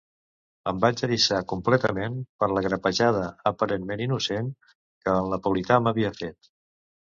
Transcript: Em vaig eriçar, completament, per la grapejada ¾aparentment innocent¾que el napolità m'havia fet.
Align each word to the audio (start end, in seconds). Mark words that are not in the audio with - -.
Em 0.69 0.77
vaig 0.85 1.03
eriçar, 1.07 1.41
completament, 1.51 2.15
per 2.43 2.49
la 2.55 2.65
grapejada 2.69 3.23
¾aparentment 3.51 4.03
innocent¾que 4.07 5.17
el 5.23 5.33
napolità 5.37 5.81
m'havia 5.85 6.17
fet. 6.21 6.53